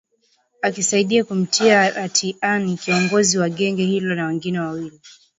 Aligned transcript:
akisaidia 0.61 1.23
kumtia 1.23 1.81
hatiani 1.93 2.77
kiongozi 2.77 3.37
wa 3.37 3.49
genge 3.49 3.85
hilo 3.85 4.15
na 4.15 4.25
wengine 4.27 4.59
wawili 4.59 5.01